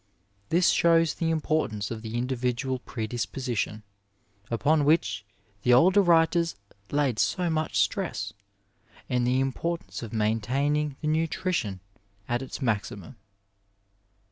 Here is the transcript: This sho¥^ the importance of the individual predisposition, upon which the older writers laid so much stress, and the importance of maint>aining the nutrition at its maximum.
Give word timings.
This 0.49 0.73
sho¥^ 0.73 1.15
the 1.15 1.29
importance 1.29 1.91
of 1.91 2.01
the 2.01 2.17
individual 2.17 2.79
predisposition, 2.79 3.83
upon 4.49 4.83
which 4.83 5.23
the 5.61 5.75
older 5.75 6.01
writers 6.01 6.55
laid 6.89 7.19
so 7.19 7.51
much 7.51 7.77
stress, 7.79 8.33
and 9.07 9.27
the 9.27 9.39
importance 9.39 10.01
of 10.01 10.09
maint>aining 10.11 10.95
the 11.01 11.07
nutrition 11.07 11.81
at 12.27 12.41
its 12.41 12.63
maximum. 12.63 13.15